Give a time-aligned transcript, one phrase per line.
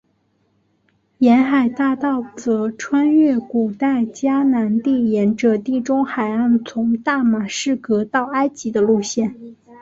[1.19, 9.55] 沿海大道则穿越古代迦南地沿着地中海岸从大马士革到埃及的路线。